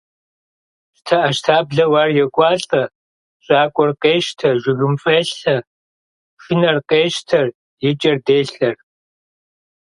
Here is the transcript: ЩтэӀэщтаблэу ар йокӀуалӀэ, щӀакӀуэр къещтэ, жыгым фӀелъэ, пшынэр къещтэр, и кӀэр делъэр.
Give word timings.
ЩтэӀэщтаблэу 0.97 1.93
ар 2.01 2.09
йокӀуалӀэ, 2.17 2.83
щӀакӀуэр 3.45 3.91
къещтэ, 4.01 4.49
жыгым 4.61 4.93
фӀелъэ, 5.01 5.55
пшынэр 6.37 6.77
къещтэр, 6.89 7.47
и 7.87 7.89
кӀэр 7.99 8.17
делъэр. 8.25 8.75